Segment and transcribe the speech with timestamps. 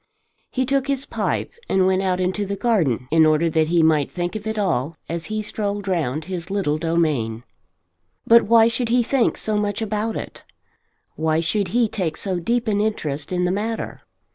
[0.49, 4.09] He took his pipe and went out into the garden in order that he might
[4.09, 7.43] think of it all as he strolled round his little domain.
[8.25, 10.43] But why should he think so much about it?
[11.15, 14.01] Why should he take so deep an interest in the matter?